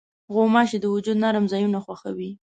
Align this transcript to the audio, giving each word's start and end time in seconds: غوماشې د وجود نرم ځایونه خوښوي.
غوماشې 0.33 0.77
د 0.81 0.85
وجود 0.93 1.17
نرم 1.23 1.45
ځایونه 1.51 1.79
خوښوي. 1.85 2.29